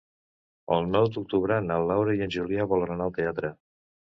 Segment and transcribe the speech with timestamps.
[0.77, 3.53] El nou d'octubre na Laura i en Julià volen anar al teatre.